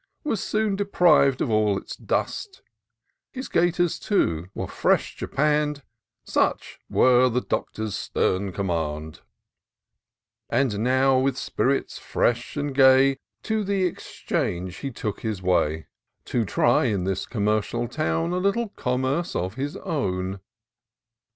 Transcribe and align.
Was 0.23 0.41
soon 0.43 0.75
depriv'd 0.75 1.41
of 1.43 1.51
all 1.51 1.77
its 1.77 1.95
dust; 1.95 2.63
His 3.31 3.47
gaiters, 3.47 3.99
too, 3.99 4.47
were 4.55 4.67
fresh 4.67 5.15
japann'd; 5.15 5.83
Such 6.23 6.79
were 6.89 7.29
the 7.29 7.39
Doctor's 7.41 7.93
stem 7.93 8.51
command; 8.51 9.19
And 10.49 10.79
now, 10.79 11.19
with 11.19 11.37
spirits 11.37 11.99
fresh 11.99 12.57
and 12.57 12.73
gay. 12.73 13.19
To 13.43 13.63
the 13.63 13.85
Exchange 13.85 14.77
he 14.77 14.89
took 14.89 15.19
his 15.19 15.43
way. 15.43 15.85
To 16.33 16.45
try 16.45 16.85
in 16.85 17.03
this 17.03 17.27
commercial 17.27 17.87
town 17.87 18.31
A 18.33 18.37
little 18.37 18.69
commerce 18.69 19.35
of 19.35 19.53
his 19.53 19.77
own. 19.77 20.39